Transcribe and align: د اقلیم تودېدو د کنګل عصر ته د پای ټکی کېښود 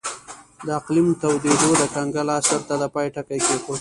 د 0.65 0.67
اقلیم 0.79 1.07
تودېدو 1.21 1.69
د 1.81 1.83
کنګل 1.95 2.27
عصر 2.37 2.61
ته 2.67 2.75
د 2.81 2.83
پای 2.93 3.07
ټکی 3.15 3.39
کېښود 3.45 3.61